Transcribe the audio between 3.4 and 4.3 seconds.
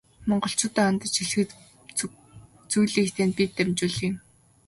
дамжуулъя.